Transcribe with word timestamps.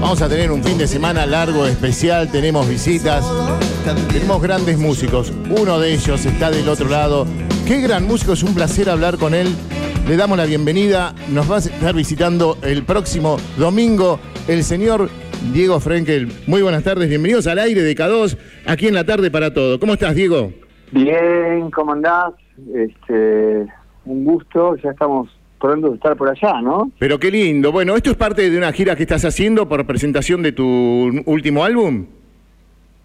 Vamos 0.00 0.20
a 0.20 0.28
tener 0.28 0.52
un 0.52 0.62
fin 0.62 0.76
de 0.76 0.86
semana 0.86 1.24
largo, 1.24 1.66
especial, 1.66 2.30
tenemos 2.30 2.68
visitas, 2.68 3.24
tenemos 4.12 4.42
grandes 4.42 4.78
músicos. 4.78 5.32
Uno 5.50 5.80
de 5.80 5.94
ellos 5.94 6.26
está 6.26 6.50
del 6.50 6.68
otro 6.68 6.88
lado. 6.88 7.26
Qué 7.66 7.80
gran 7.80 8.06
músico, 8.06 8.34
es 8.34 8.42
un 8.42 8.54
placer 8.54 8.90
hablar 8.90 9.16
con 9.16 9.34
él. 9.34 9.48
Le 10.06 10.16
damos 10.16 10.36
la 10.36 10.44
bienvenida. 10.44 11.14
Nos 11.30 11.50
va 11.50 11.56
a 11.56 11.58
estar 11.58 11.94
visitando 11.94 12.58
el 12.62 12.84
próximo 12.84 13.38
domingo 13.56 14.20
el 14.48 14.62
señor 14.64 15.08
Diego 15.52 15.80
Frenkel. 15.80 16.30
Muy 16.46 16.62
buenas 16.62 16.84
tardes, 16.84 17.08
bienvenidos 17.08 17.46
al 17.46 17.58
aire 17.58 17.82
de 17.82 17.96
K2, 17.96 18.36
aquí 18.66 18.88
en 18.88 18.94
la 18.94 19.04
tarde 19.04 19.30
para 19.30 19.52
todo. 19.52 19.80
¿Cómo 19.80 19.94
estás, 19.94 20.14
Diego? 20.14 20.52
Bien, 20.92 21.70
¿cómo 21.70 21.92
andás? 21.92 22.34
Este, 22.74 23.66
un 24.04 24.24
gusto, 24.24 24.76
ya 24.76 24.90
estamos 24.90 25.35
pronto 25.60 25.94
estar 25.94 26.16
por 26.16 26.28
allá, 26.28 26.60
¿no? 26.60 26.90
Pero 26.98 27.18
qué 27.18 27.30
lindo. 27.30 27.72
Bueno, 27.72 27.96
esto 27.96 28.10
es 28.10 28.16
parte 28.16 28.50
de 28.50 28.56
una 28.56 28.72
gira 28.72 28.96
que 28.96 29.02
estás 29.02 29.24
haciendo 29.24 29.68
por 29.68 29.84
presentación 29.86 30.42
de 30.42 30.52
tu 30.52 31.22
último 31.26 31.64
álbum. 31.64 32.06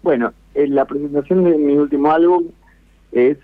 Bueno, 0.02 0.32
eh, 0.54 0.66
la 0.68 0.84
presentación 0.84 1.44
de 1.44 1.56
mi 1.56 1.76
último 1.76 2.10
álbum 2.10 2.44
es, 3.12 3.38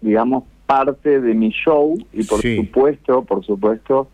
digamos, 0.00 0.44
parte 0.66 1.20
de 1.20 1.34
mi 1.34 1.50
show 1.50 1.98
y 2.12 2.24
por 2.24 2.40
supuesto, 2.40 3.24
por 3.24 3.44
supuesto, 3.44 4.08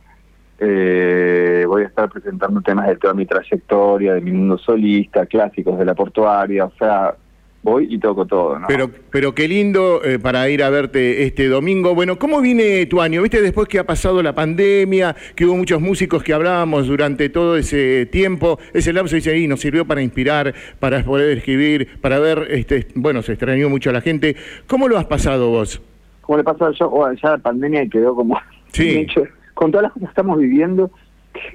eh, 0.58 1.64
voy 1.68 1.82
a 1.82 1.86
estar 1.86 2.08
presentando 2.10 2.60
temas 2.60 2.88
de 2.88 2.96
toda 2.96 3.14
mi 3.14 3.26
trayectoria, 3.26 4.14
de 4.14 4.20
mi 4.20 4.32
mundo 4.32 4.58
solista, 4.58 5.26
clásicos 5.26 5.78
de 5.78 5.84
la 5.84 5.94
portuaria, 5.94 6.64
o 6.64 6.72
sea, 6.78 7.14
voy 7.62 7.86
y 7.90 7.98
toco 7.98 8.26
todo. 8.26 8.58
¿no? 8.58 8.66
Pero, 8.68 8.90
pero 9.10 9.34
qué 9.34 9.48
lindo 9.48 10.02
eh, 10.04 10.18
para 10.18 10.48
ir 10.48 10.62
a 10.62 10.70
verte 10.70 11.24
este 11.24 11.48
domingo. 11.48 11.94
Bueno, 11.94 12.18
¿cómo 12.18 12.40
viene 12.40 12.86
tu 12.86 13.00
año? 13.00 13.22
¿Viste 13.22 13.42
después 13.42 13.68
que 13.68 13.78
ha 13.78 13.84
pasado 13.84 14.22
la 14.22 14.34
pandemia, 14.34 15.14
que 15.34 15.46
hubo 15.46 15.56
muchos 15.56 15.80
músicos 15.80 16.22
que 16.22 16.32
hablábamos 16.32 16.86
durante 16.86 17.28
todo 17.28 17.56
ese 17.56 18.06
tiempo? 18.06 18.58
Ese 18.72 18.92
lapso 18.92 19.16
dice 19.16 19.30
ahí, 19.30 19.46
nos 19.46 19.60
sirvió 19.60 19.84
para 19.86 20.02
inspirar, 20.02 20.54
para 20.78 21.02
poder 21.02 21.36
escribir, 21.38 22.00
para 22.00 22.18
ver, 22.18 22.48
este, 22.50 22.86
bueno, 22.94 23.22
se 23.22 23.32
extrañó 23.32 23.68
mucho 23.68 23.90
a 23.90 23.92
la 23.92 24.00
gente. 24.00 24.36
¿Cómo 24.66 24.88
lo 24.88 24.98
has 24.98 25.06
pasado 25.06 25.50
vos? 25.50 25.80
¿Cómo 26.22 26.38
le 26.38 26.44
pasó 26.44 26.70
yo? 26.72 26.90
Oh, 26.90 27.10
ya 27.12 27.30
la 27.30 27.38
pandemia 27.38 27.86
quedó 27.88 28.14
como... 28.14 28.38
Sí. 28.72 29.06
con 29.54 29.72
todas 29.72 29.84
las 29.84 29.92
cosas 29.92 30.08
que 30.08 30.10
estamos 30.10 30.38
viviendo, 30.38 30.90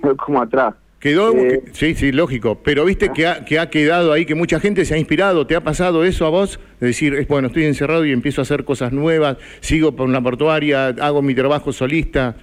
quedó 0.01 0.17
como 0.17 0.41
atrás. 0.41 0.75
Quedó, 1.03 1.33
eh, 1.33 1.61
sí, 1.73 1.95
sí, 1.95 2.13
lógico, 2.13 2.59
pero 2.63 2.85
viste 2.85 3.09
que 3.09 3.27
ha, 3.27 3.43
que 3.43 3.59
ha 3.59 3.69
quedado 3.69 4.13
ahí, 4.13 4.25
que 4.25 4.35
mucha 4.35 4.61
gente 4.61 4.85
se 4.85 4.93
ha 4.93 4.97
inspirado, 4.97 5.45
¿te 5.45 5.53
ha 5.53 5.61
pasado 5.61 6.05
eso 6.05 6.25
a 6.25 6.29
vos? 6.29 6.61
De 6.79 6.87
decir, 6.87 7.27
bueno, 7.27 7.47
estoy 7.47 7.65
encerrado 7.65 8.05
y 8.05 8.13
empiezo 8.13 8.39
a 8.39 8.43
hacer 8.43 8.63
cosas 8.63 8.93
nuevas, 8.93 9.35
sigo 9.59 9.91
por 9.91 10.07
la 10.07 10.21
portuaria, 10.21 10.87
hago 11.01 11.21
mi 11.21 11.35
trabajo 11.35 11.73
solista. 11.73 12.37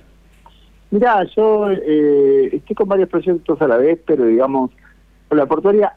Mirá, 0.90 1.24
yo 1.34 1.70
eh, 1.70 2.50
estoy 2.52 2.76
con 2.76 2.86
varios 2.86 3.08
proyectos 3.08 3.62
a 3.62 3.66
la 3.66 3.78
vez, 3.78 3.98
pero 4.06 4.26
digamos, 4.26 4.70
con 5.28 5.38
la 5.38 5.46
portuaria 5.46 5.94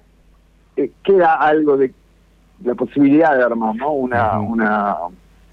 eh, 0.78 0.90
queda 1.04 1.34
algo 1.34 1.76
de 1.76 1.92
la 2.64 2.76
posibilidad 2.76 3.36
de 3.36 3.44
armar, 3.44 3.76
¿no? 3.76 3.92
Una, 3.92 4.40
una, 4.40 4.96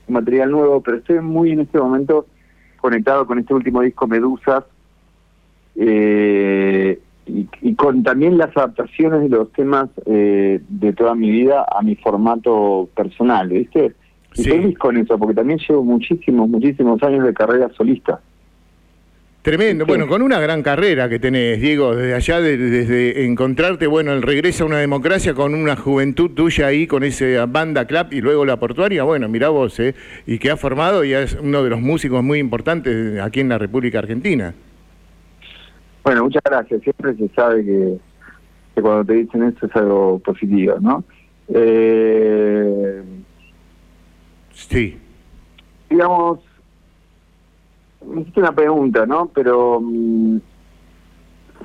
un 0.06 0.14
material 0.14 0.52
nuevo, 0.52 0.80
pero 0.80 0.98
estoy 0.98 1.18
muy 1.18 1.50
en 1.50 1.60
este 1.62 1.76
momento 1.76 2.26
conectado 2.80 3.26
con 3.26 3.40
este 3.40 3.52
último 3.52 3.80
disco 3.80 4.06
Medusas, 4.06 4.62
eh, 5.76 6.98
y, 7.26 7.74
con 7.74 8.02
también 8.02 8.38
las 8.38 8.56
adaptaciones 8.56 9.22
de 9.22 9.28
los 9.28 9.52
temas 9.52 9.88
eh, 10.06 10.60
de 10.68 10.92
toda 10.92 11.14
mi 11.14 11.30
vida 11.30 11.64
a 11.70 11.82
mi 11.82 11.96
formato 11.96 12.88
personal, 12.94 13.48
¿viste? 13.48 13.92
Y 14.34 14.44
feliz 14.44 14.78
con 14.78 14.96
eso, 14.96 15.18
porque 15.18 15.34
también 15.34 15.58
llevo 15.58 15.82
muchísimos, 15.82 16.48
muchísimos 16.48 17.02
años 17.02 17.24
de 17.24 17.34
carrera 17.34 17.68
solista. 17.76 18.20
Tremendo, 19.42 19.86
bueno, 19.86 20.06
con 20.06 20.20
una 20.20 20.38
gran 20.38 20.62
carrera 20.62 21.08
que 21.08 21.18
tenés, 21.18 21.62
Diego, 21.62 21.96
desde 21.96 22.14
allá, 22.14 22.40
desde 22.42 23.24
encontrarte, 23.24 23.86
bueno, 23.86 24.12
el 24.12 24.20
regreso 24.20 24.64
a 24.64 24.66
una 24.66 24.76
democracia 24.76 25.32
con 25.32 25.54
una 25.54 25.76
juventud 25.76 26.32
tuya 26.32 26.66
ahí, 26.66 26.86
con 26.86 27.04
esa 27.04 27.46
banda 27.46 27.86
clap 27.86 28.12
y 28.12 28.20
luego 28.20 28.44
la 28.44 28.58
portuaria, 28.58 29.02
bueno, 29.02 29.30
mirá 29.30 29.48
vos, 29.48 29.80
¿eh? 29.80 29.94
Y 30.26 30.38
que 30.38 30.50
ha 30.50 30.58
formado 30.58 31.04
y 31.04 31.14
es 31.14 31.38
uno 31.40 31.64
de 31.64 31.70
los 31.70 31.80
músicos 31.80 32.22
muy 32.22 32.38
importantes 32.38 33.18
aquí 33.18 33.40
en 33.40 33.48
la 33.48 33.56
República 33.56 34.00
Argentina. 34.00 34.52
Bueno, 36.02 36.24
muchas 36.24 36.42
gracias. 36.44 36.82
Siempre 36.82 37.14
se 37.14 37.28
sabe 37.28 37.64
que, 37.64 37.98
cuando 38.80 39.04
te 39.04 39.14
dicen 39.14 39.42
esto 39.42 39.66
es 39.66 39.76
algo 39.76 40.18
positivo, 40.20 40.76
¿no? 40.80 41.04
Eh, 41.48 43.02
sí. 44.52 44.98
Digamos, 45.88 46.40
me 48.06 48.22
hiciste 48.22 48.40
una 48.40 48.52
pregunta, 48.52 49.04
¿no? 49.04 49.30
Pero 49.34 49.80
mm, 49.82 50.38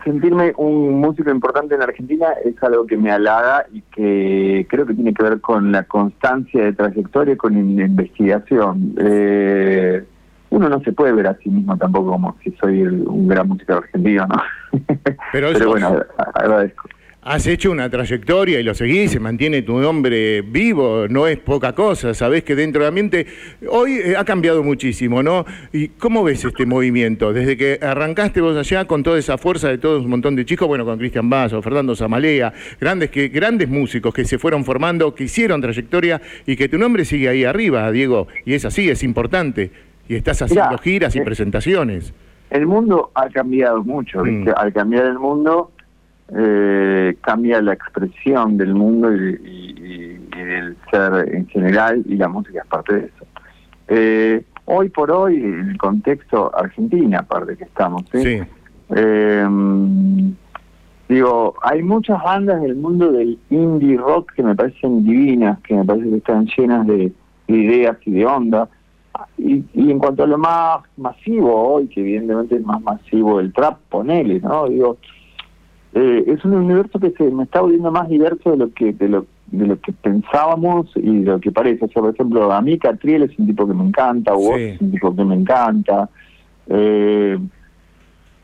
sentirme 0.04 0.54
un 0.58 1.00
músico 1.00 1.30
importante 1.32 1.76
en 1.76 1.82
Argentina 1.82 2.28
es 2.44 2.62
algo 2.62 2.86
que 2.86 2.98
me 2.98 3.12
halaga 3.12 3.66
y 3.72 3.82
que 3.82 4.68
creo 4.70 4.86
que 4.86 4.94
tiene 4.94 5.14
que 5.14 5.24
ver 5.24 5.40
con 5.40 5.72
la 5.72 5.84
constancia 5.84 6.64
de 6.64 6.74
trayectoria 6.74 7.36
y 7.36 7.38
con 7.38 7.54
la 7.54 7.86
investigación. 7.86 8.96
Eh, 9.00 10.04
uno 10.56 10.70
no 10.70 10.80
se 10.82 10.94
puede 10.94 11.12
ver 11.12 11.28
a 11.28 11.38
sí 11.44 11.50
mismo 11.50 11.78
tampoco 11.78 12.12
como 12.12 12.38
si 12.42 12.52
soy 12.62 12.82
un 12.82 13.28
gran 13.28 13.46
músico 13.46 13.74
argentino, 13.74 14.26
¿no? 14.26 14.42
Pero, 15.34 15.52
bueno, 15.68 16.00
agradezco. 16.34 16.88
Has 17.22 17.46
hecho 17.48 17.72
una 17.72 17.90
trayectoria 17.90 18.60
y 18.60 18.64
lo 18.64 18.74
seguís, 18.74 19.12
se 19.12 19.20
mantiene 19.20 19.64
tu 19.64 19.80
nombre 19.80 20.44
vivo, 20.44 21.08
no 21.10 21.28
es 21.28 21.40
poca 21.40 21.74
cosa, 21.74 22.14
sabés 22.14 22.44
que 22.44 22.56
dentro 22.56 22.84
del 22.84 22.90
ambiente 22.90 23.26
hoy 23.68 23.94
eh, 23.94 24.16
ha 24.16 24.24
cambiado 24.24 24.64
muchísimo, 24.64 25.24
¿no? 25.24 25.44
¿Y 25.74 25.88
cómo 25.90 26.24
ves 26.24 26.46
este 26.46 26.68
movimiento? 26.68 27.34
Desde 27.34 27.58
que 27.58 27.80
arrancaste 27.82 28.42
vos 28.42 28.56
allá 28.56 28.86
con 28.86 29.02
toda 29.02 29.18
esa 29.18 29.40
fuerza 29.40 29.70
de 29.70 29.80
todo 29.80 30.00
un 30.00 30.10
montón 30.10 30.36
de 30.36 30.46
chicos, 30.46 30.68
bueno, 30.68 30.86
con 30.86 31.00
Cristian 31.00 31.30
Basso, 31.30 31.62
Fernando 31.64 31.96
Zamalea, 31.96 32.54
grandes, 32.80 33.10
que, 33.10 33.28
grandes 33.28 33.68
músicos 33.68 34.14
que 34.14 34.24
se 34.24 34.38
fueron 34.38 34.64
formando, 34.64 35.16
que 35.16 35.26
hicieron 35.26 35.60
trayectoria 35.62 36.22
y 36.46 36.56
que 36.56 36.70
tu 36.70 36.78
nombre 36.78 37.04
sigue 37.04 37.28
ahí 37.28 37.44
arriba, 37.44 37.92
Diego, 37.92 38.28
y 38.46 38.54
es 38.54 38.64
así, 38.66 38.88
es 38.88 39.04
importante. 39.04 39.72
Y 40.08 40.16
estás 40.16 40.42
haciendo 40.42 40.78
giras 40.78 41.16
y 41.16 41.20
eh, 41.20 41.24
presentaciones. 41.24 42.14
El 42.50 42.68
mundo 42.68 43.12
ha 43.16 43.30
cambiado 43.30 43.84
mucho, 43.84 44.24
mm. 44.24 44.50
Al 44.56 44.72
cambiar 44.72 45.06
el 45.06 45.20
mundo, 45.20 45.72
eh, 46.36 47.18
cambia 47.22 47.62
la 47.62 47.74
expresión 47.74 48.58
del 48.58 48.74
mundo 48.74 49.12
y, 49.14 49.74
del 50.36 50.78
ser 50.92 51.34
en 51.34 51.48
general, 51.48 52.04
y 52.08 52.16
la 52.16 52.28
música 52.28 52.60
es 52.62 52.68
parte 52.68 52.94
de 52.94 53.06
eso. 53.06 53.26
Eh, 53.88 54.44
hoy 54.66 54.90
por 54.90 55.12
hoy, 55.12 55.42
el 55.42 55.78
contexto 55.78 56.56
Argentina, 56.56 57.20
aparte 57.20 57.58
que 57.58 57.64
estamos, 57.64 58.04
¿sí? 58.12 58.42
digo, 61.08 61.56
hay 61.62 61.84
muchas 61.84 62.22
bandas 62.24 62.62
del 62.62 62.76
mundo 62.76 63.12
del 63.12 63.40
indie 63.50 63.98
rock 63.98 64.34
que 64.34 64.44
me 64.44 64.56
parecen 64.56 65.04
divinas, 65.04 65.60
que 65.62 65.76
me 65.76 65.84
parecen 65.84 66.12
que 66.12 66.18
están 66.18 66.48
llenas 66.58 66.88
de 66.88 67.12
ideas 67.48 67.98
y 68.06 68.12
de 68.12 68.26
onda 68.26 68.70
y, 69.38 69.64
en 69.74 70.00
cuanto 70.00 70.24
a 70.24 70.28
lo 70.28 70.38
más 70.38 70.80
masivo 70.98 71.74
hoy, 71.74 71.88
que 71.88 72.02
evidentemente 72.02 72.56
es 72.56 72.66
más 72.66 72.82
masivo 72.82 73.40
el 73.40 73.54
trap, 73.54 73.78
ponele, 73.90 74.40
¿no? 74.40 74.68
Digo, 74.68 74.98
eh, 75.94 76.24
es 76.28 76.44
un 76.44 76.54
universo 76.54 77.00
que 77.00 77.12
se 77.12 77.24
me 77.32 77.44
está 77.44 77.62
volviendo 77.62 77.92
más 77.92 78.10
diverso 78.10 78.52
de 78.52 78.58
lo 78.58 78.74
que 78.74 78.94
de 78.94 79.08
lo, 79.08 79.26
de 79.48 79.68
lo 79.68 79.80
que 79.80 79.94
pensábamos 79.94 80.92
y 80.96 81.20
de 81.20 81.32
lo 81.32 81.40
que 81.40 81.52
parece. 81.52 81.86
O 81.86 81.88
sea, 81.88 82.02
por 82.02 82.14
ejemplo, 82.14 82.52
a 82.52 82.62
mí 82.62 82.78
Catriel 82.78 83.24
es 83.24 83.38
un 83.40 83.48
tipo 83.48 83.68
que 83.68 83.74
me 83.74 83.86
encanta, 83.86 84.34
vos 84.34 84.58
es 84.58 84.82
un 84.82 84.92
tipo 84.92 85.16
que 85.16 85.24
me 85.24 85.36
encanta. 85.36 86.10
Eh, 86.68 87.38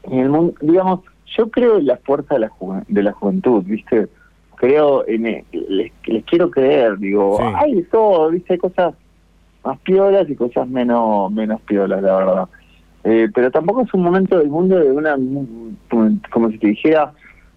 en 0.03 0.19
el 0.19 0.29
mundo, 0.29 0.53
digamos, 0.61 1.01
yo 1.37 1.49
creo 1.49 1.77
en 1.77 1.87
la 1.87 1.97
fuerza 1.97 2.35
de 2.35 2.41
la, 2.41 2.51
de 2.87 3.03
la 3.03 3.11
juventud, 3.13 3.63
¿viste? 3.63 4.07
Creo 4.55 5.07
en... 5.07 5.23
Les, 5.23 5.91
les 6.05 6.23
quiero 6.25 6.51
creer, 6.51 6.97
digo, 6.99 7.39
hay 7.41 7.81
todo, 7.83 8.29
¿viste? 8.29 8.53
Hay 8.53 8.59
cosas 8.59 8.93
más 9.63 9.79
piolas 9.79 10.29
y 10.29 10.35
cosas 10.35 10.67
menos 10.67 11.31
menos 11.31 11.61
piolas, 11.61 12.01
la 12.01 12.17
verdad. 12.17 12.49
Eh, 13.03 13.29
pero 13.33 13.49
tampoco 13.49 13.81
es 13.81 13.93
un 13.93 14.03
momento 14.03 14.37
del 14.37 14.49
mundo 14.49 14.79
de 14.79 14.91
una, 14.91 15.17
como 16.29 16.51
si 16.51 16.57
te 16.59 16.67
dijera, 16.67 17.13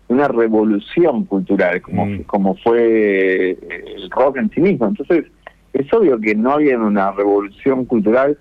una 0.08 0.28
revolución 0.28 1.24
cultural, 1.24 1.82
como, 1.82 2.06
mm. 2.06 2.22
como 2.22 2.56
fue 2.56 3.50
el 3.50 4.10
rock 4.10 4.38
en 4.38 4.50
sí 4.50 4.60
mismo. 4.60 4.86
Entonces, 4.86 5.26
es 5.72 5.92
obvio 5.92 6.18
que 6.20 6.34
no 6.34 6.52
había 6.52 6.78
una 6.78 7.12
revolución 7.12 7.84
cultural, 7.84 8.38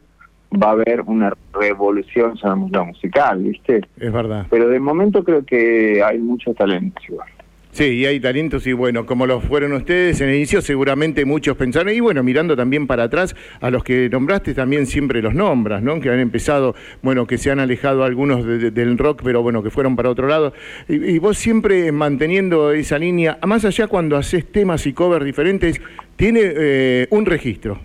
va 0.62 0.68
a 0.70 0.72
haber 0.72 1.02
una 1.02 1.34
revolución, 1.54 2.36
la 2.44 2.84
musical, 2.84 3.44
¿viste? 3.44 3.82
Es 4.00 4.12
verdad. 4.12 4.46
Pero 4.50 4.70
de 4.70 4.80
momento 4.80 5.24
creo 5.24 5.44
que 5.44 6.04
hay 6.04 6.20
mucho 6.20 6.54
talento 6.54 7.02
igual. 7.10 7.28
Sí, 7.74 7.86
y 7.86 8.06
hay 8.06 8.20
talentos 8.20 8.68
y 8.68 8.74
bueno, 8.74 9.08
como 9.08 9.26
lo 9.26 9.42
fueron 9.42 9.74
ustedes 9.74 10.22
en 10.22 10.30
el 10.30 10.36
inicio, 10.36 10.62
seguramente 10.62 11.26
muchos 11.26 11.58
pensaron, 11.58 11.92
y 11.92 12.00
bueno, 12.02 12.22
mirando 12.22 12.56
también 12.56 12.86
para 12.86 13.06
atrás, 13.06 13.36
a 13.62 13.72
los 13.72 13.84
que 13.84 14.10
nombraste 14.12 14.54
también 14.54 14.86
siempre 14.86 15.24
los 15.24 15.34
nombras, 15.34 15.82
¿no? 15.82 16.00
Que 16.00 16.12
han 16.12 16.20
empezado, 16.20 16.76
bueno, 17.02 17.26
que 17.26 17.40
se 17.40 17.50
han 17.50 17.60
alejado 17.60 18.04
algunos 18.04 18.46
del 18.46 18.96
rock, 19.00 19.24
pero 19.24 19.42
bueno, 19.42 19.64
que 19.64 19.72
fueron 19.72 19.96
para 19.96 20.12
otro 20.12 20.28
lado. 20.28 20.54
Y, 20.88 21.18
vos 21.18 21.40
siempre 21.40 21.92
manteniendo 21.92 22.72
esa 22.74 23.00
línea, 23.00 23.40
más 23.44 23.66
allá 23.66 23.88
cuando 23.88 24.18
haces 24.18 24.46
temas 24.46 24.86
y 24.86 24.94
covers 24.94 25.26
diferentes, 25.26 25.82
tiene 26.16 26.42
eh, 26.44 27.08
un 27.10 27.26
registro 27.26 27.80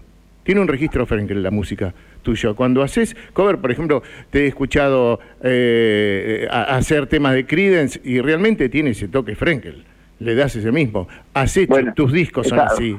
tiene 0.48 0.62
un 0.62 0.68
registro 0.68 1.04
Frenkel 1.04 1.42
la 1.42 1.50
música 1.50 1.92
tuyo. 2.22 2.54
Cuando 2.54 2.82
haces 2.82 3.16
cover, 3.32 3.58
por 3.58 3.70
ejemplo, 3.70 4.02
te 4.30 4.44
he 4.44 4.46
escuchado 4.46 5.20
eh, 5.42 6.46
hacer 6.50 7.06
temas 7.06 7.34
de 7.34 7.46
Creedence 7.46 8.00
y 8.04 8.20
realmente 8.20 8.68
tiene 8.68 8.90
ese 8.90 9.08
toque 9.08 9.34
Frenkel. 9.34 9.84
Le 10.20 10.34
das 10.34 10.56
ese 10.56 10.72
mismo. 10.72 11.06
Has 11.34 11.56
hecho, 11.56 11.74
tus 11.94 12.12
discos 12.12 12.48
son 12.48 12.60
así. 12.60 12.98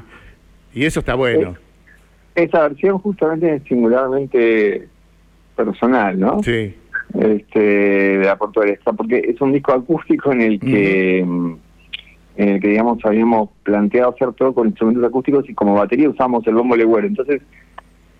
Y 0.72 0.84
eso 0.84 1.00
está 1.00 1.14
bueno. 1.14 1.54
Esa 2.34 2.68
versión 2.68 2.98
justamente 2.98 3.56
es 3.56 3.62
singularmente 3.64 4.88
personal, 5.56 6.18
¿no? 6.18 6.42
Sí. 6.42 6.74
Este, 7.18 7.60
de 7.60 8.24
la 8.24 8.38
portuaria, 8.38 8.78
porque 8.96 9.18
es 9.18 9.40
un 9.40 9.52
disco 9.52 9.72
acústico 9.72 10.32
en 10.32 10.40
el 10.40 10.60
que... 10.60 11.18
en 11.20 11.58
el 12.36 12.60
que 12.60 12.68
digamos 12.68 13.04
habíamos 13.04 13.50
planteado 13.64 14.14
hacer 14.14 14.32
todo 14.32 14.54
con 14.54 14.68
instrumentos 14.68 15.04
acústicos 15.04 15.50
y 15.50 15.54
como 15.54 15.74
batería 15.74 16.08
usamos 16.08 16.46
el 16.46 16.54
bombo 16.54 16.76
legüero. 16.76 17.06
Entonces, 17.06 17.42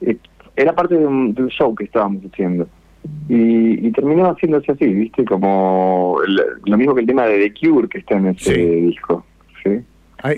eh, 0.02 0.16
era 0.60 0.74
parte 0.74 0.96
de 0.96 1.06
un, 1.06 1.34
show 1.48 1.74
que 1.74 1.84
estábamos 1.84 2.22
haciendo. 2.24 2.68
Y, 3.28 3.90
terminó 3.92 4.30
haciéndose 4.30 4.72
así, 4.72 4.86
¿viste? 4.86 5.24
Como 5.24 6.18
lo 6.66 6.76
mismo 6.76 6.94
que 6.94 7.00
el 7.00 7.06
tema 7.06 7.26
de 7.26 7.48
The 7.48 7.54
Cure 7.58 7.88
que 7.88 7.98
está 7.98 8.16
en 8.16 8.28
ese 8.28 8.54
disco. 8.54 9.24
¿sí? 9.64 9.80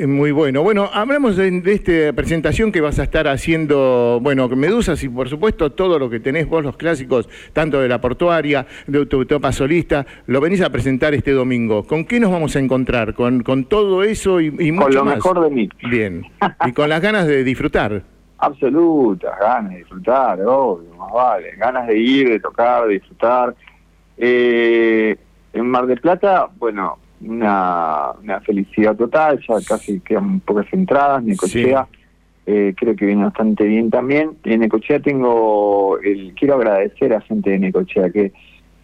muy 0.06 0.30
bueno. 0.30 0.62
Bueno, 0.62 0.88
hablamos 0.92 1.36
de, 1.36 1.60
esta 1.66 2.12
presentación 2.14 2.70
que 2.70 2.80
vas 2.80 3.00
a 3.00 3.02
estar 3.02 3.26
haciendo, 3.26 4.20
bueno, 4.22 4.48
Medusas 4.48 5.02
y 5.02 5.08
por 5.08 5.28
supuesto 5.28 5.72
todo 5.72 5.98
lo 5.98 6.08
que 6.08 6.20
tenés 6.20 6.48
vos, 6.48 6.62
los 6.62 6.76
clásicos, 6.76 7.28
tanto 7.52 7.80
de 7.80 7.88
la 7.88 8.00
portuaria, 8.00 8.66
de 8.86 9.06
tu 9.06 9.24
topa 9.26 9.50
solista, 9.50 10.06
lo 10.26 10.40
venís 10.40 10.60
a 10.62 10.70
presentar 10.70 11.14
este 11.14 11.32
domingo. 11.32 11.84
¿Con 11.84 12.04
qué 12.04 12.20
nos 12.20 12.30
vamos 12.30 12.54
a 12.54 12.60
encontrar? 12.60 13.14
¿Con, 13.14 13.42
con 13.42 13.64
todo 13.64 14.04
eso 14.04 14.40
y, 14.40 14.46
y 14.46 14.70
mucho 14.70 14.86
Con 14.86 14.94
lo 14.94 15.04
más? 15.04 15.14
mejor 15.16 15.42
de 15.42 15.50
mí. 15.50 15.68
Bien. 15.90 16.22
y 16.64 16.72
con 16.72 16.88
las 16.88 17.00
ganas 17.00 17.26
de 17.26 17.42
disfrutar. 17.42 18.11
Absolutas, 18.44 19.38
ganas 19.38 19.70
de 19.70 19.78
disfrutar, 19.78 20.40
obvio, 20.40 20.94
más 20.96 21.12
vale. 21.12 21.52
Ganas 21.56 21.86
de 21.86 21.96
ir, 21.96 22.28
de 22.28 22.40
tocar, 22.40 22.88
de 22.88 22.94
disfrutar. 22.94 23.54
Eh, 24.16 25.16
en 25.52 25.66
Mar 25.66 25.86
del 25.86 26.00
Plata, 26.00 26.48
bueno, 26.58 26.98
una, 27.20 28.10
una 28.20 28.40
felicidad 28.40 28.96
total, 28.96 29.38
ya 29.46 29.54
casi 29.64 30.00
quedan 30.00 30.40
pocas 30.40 30.66
entradas, 30.72 31.22
Necochea 31.22 31.86
eh, 32.44 32.74
creo 32.76 32.96
que 32.96 33.06
viene 33.06 33.22
bastante 33.22 33.64
bien 33.64 33.90
también. 33.90 34.32
En 34.42 34.60
Necochea 34.60 34.98
tengo, 34.98 35.98
el 36.02 36.34
quiero 36.34 36.54
agradecer 36.56 37.14
a 37.14 37.20
gente 37.20 37.50
de 37.50 37.58
Necochea 37.60 38.10
que, 38.10 38.32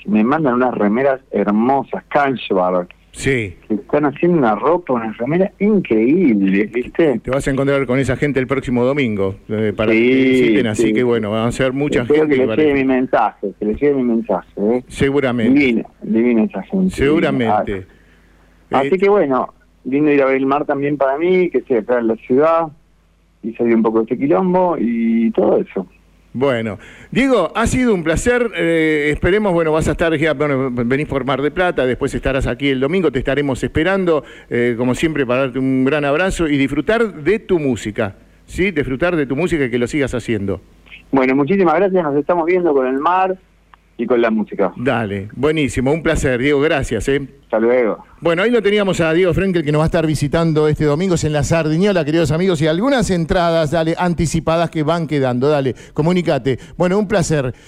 me 0.07 0.23
mandan 0.23 0.55
unas 0.55 0.73
remeras 0.75 1.21
hermosas, 1.33 2.05
Kanshbar, 2.09 2.87
Sí. 3.19 3.57
Que 3.67 3.75
están 3.75 4.05
haciendo 4.05 4.39
una 4.39 4.55
ropa, 4.55 4.93
una 4.93 5.13
remera 5.13 5.51
increíble, 5.59 6.67
¿viste? 6.73 7.19
Te 7.19 7.31
vas 7.33 7.49
a 7.49 7.51
encontrar 7.51 7.85
con 7.85 7.99
esa 7.99 8.17
gente 8.17 8.39
el 8.39 8.47
próximo 8.47 8.85
domingo 8.85 9.35
eh, 9.49 9.73
para 9.77 9.91
que 9.91 9.99
te 9.99 10.05
visiten, 10.05 10.67
así 10.69 10.93
que 10.93 11.03
bueno, 11.03 11.33
van 11.33 11.49
a 11.49 11.51
ser 11.51 11.73
mucha 11.73 12.07
gente. 12.07 12.37
que 12.37 12.47
le 12.47 12.57
llegue 12.57 12.75
mi 12.75 12.85
mensaje, 12.85 13.53
que 13.59 13.65
le 13.65 13.75
llegue 13.75 13.95
mi 13.95 14.05
mensaje. 14.05 14.49
¿eh? 14.59 14.85
Seguramente. 14.87 15.59
Divina, 15.59 15.89
divina 16.01 16.45
esa 16.45 16.63
gente. 16.63 16.95
Seguramente. 16.95 17.87
Así 18.71 18.97
que 18.97 19.09
bueno, 19.09 19.53
lindo 19.85 20.13
ir 20.13 20.23
a 20.23 20.27
ver 20.27 20.37
el 20.37 20.47
mar 20.47 20.65
también 20.65 20.97
para 20.97 21.19
mí, 21.19 21.51
que 21.51 21.59
estoy 21.59 21.79
acá 21.79 21.99
en 21.99 22.07
la 22.07 22.17
ciudad 22.19 22.69
y 23.43 23.53
salir 23.55 23.75
un 23.75 23.83
poco 23.83 23.99
de 23.99 24.05
este 24.05 24.19
quilombo 24.19 24.77
y 24.79 25.33
todo 25.33 25.59
eso. 25.59 25.89
Bueno, 26.39 26.79
Diego, 27.11 27.51
ha 27.57 27.67
sido 27.67 27.93
un 27.93 28.05
placer. 28.05 28.53
Eh, 28.55 29.11
esperemos, 29.13 29.53
bueno, 29.53 29.73
vas 29.73 29.89
a 29.89 29.91
estar, 29.91 30.17
ya, 30.17 30.35
bueno, 30.35 30.71
venís 30.71 31.09
por 31.09 31.25
Mar 31.25 31.43
de 31.43 31.51
Plata, 31.51 31.85
después 31.85 32.15
estarás 32.15 32.47
aquí 32.47 32.69
el 32.69 32.79
domingo, 32.79 33.11
te 33.11 33.19
estaremos 33.19 33.61
esperando, 33.65 34.23
eh, 34.49 34.77
como 34.79 34.95
siempre, 34.95 35.27
para 35.27 35.41
darte 35.41 35.59
un 35.59 35.85
gran 35.85 36.05
abrazo 36.05 36.47
y 36.47 36.57
disfrutar 36.57 37.13
de 37.13 37.41
tu 37.41 37.59
música, 37.59 38.15
¿sí? 38.47 38.71
Disfrutar 38.71 39.17
de 39.17 39.27
tu 39.27 39.35
música 39.35 39.65
y 39.65 39.71
que 39.71 39.81
lo 39.81 39.89
sigas 39.89 40.15
haciendo. 40.15 40.61
Bueno, 41.11 41.35
muchísimas 41.35 41.75
gracias, 41.75 42.05
nos 42.05 42.15
estamos 42.15 42.47
viendo 42.47 42.73
con 42.73 42.87
el 42.87 43.01
mar 43.01 43.37
y 43.99 44.07
con 44.07 44.23
la 44.23 44.31
música. 44.31 44.73
Dale, 44.77 45.29
buenísimo, 45.35 45.93
un 45.93 46.03
placer, 46.03 46.41
Diego, 46.41 46.61
gracias. 46.61 47.09
¿eh? 47.09 47.29
Hasta 47.43 47.59
luego. 47.59 48.05
Bueno, 48.21 48.43
ahí 48.43 48.51
lo 48.51 48.63
teníamos 48.63 49.01
a 49.01 49.13
Diego 49.13 49.33
Frenkel 49.35 49.65
que 49.65 49.73
nos 49.73 49.81
va 49.81 49.85
a 49.85 49.87
estar 49.87 50.07
visitando 50.07 50.69
este 50.69 50.85
domingo 50.85 51.15
en 51.23 51.33
la 51.33 51.43
Sardiñola, 51.43 52.05
queridos 52.05 52.31
amigos, 52.31 52.63
y 52.63 52.67
algunas 52.67 53.11
entradas, 53.11 53.71
dale, 53.71 53.95
anticipadas 53.99 54.71
que 54.71 54.83
van 54.83 55.07
quedando, 55.07 55.49
dale, 55.49 55.75
comunícate. 55.95 56.59
Bueno, 56.77 56.99
un 56.99 57.09
placer. 57.09 57.55